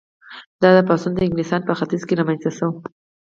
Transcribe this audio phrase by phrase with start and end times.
[0.61, 2.67] دا پاڅون د انګلستان په ختیځ کې رامنځته شو.